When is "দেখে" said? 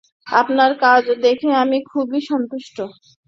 1.23-1.49